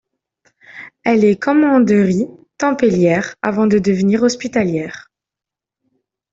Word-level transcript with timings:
Elle 1.03 1.23
est 1.23 1.37
commanderie 1.39 2.25
templière 2.57 3.35
avant 3.43 3.67
de 3.67 3.77
devenir 3.77 4.23
hospitalière. 4.23 5.11